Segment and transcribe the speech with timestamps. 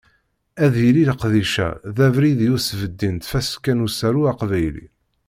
[0.63, 4.87] Ad yili leqdic-a d abrid i usbeddi n Tfaska n usaru aqbayli.